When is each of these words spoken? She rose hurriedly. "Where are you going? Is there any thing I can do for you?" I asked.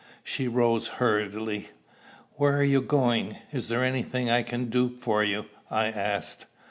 She 0.23 0.47
rose 0.47 0.87
hurriedly. 0.97 1.69
"Where 2.31 2.57
are 2.57 2.63
you 2.63 2.81
going? 2.81 3.37
Is 3.51 3.67
there 3.67 3.83
any 3.83 4.01
thing 4.01 4.31
I 4.31 4.41
can 4.41 4.71
do 4.71 4.89
for 4.97 5.23
you?" 5.23 5.45
I 5.69 5.89
asked. 5.89 6.47